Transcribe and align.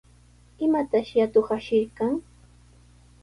¿Imatashi 0.65 1.17
atuq 1.25 1.47
ashirqan? 1.55 2.13